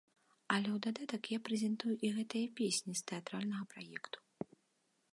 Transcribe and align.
Але 0.53 0.69
ў 0.75 0.77
дадатак 0.85 1.23
я 1.35 1.39
прэзентую 1.51 1.95
і 2.09 2.11
гэтыя 2.17 2.47
песні 2.61 2.93
з 3.01 3.07
тэатральнага 3.13 3.63
праекту. 3.75 4.17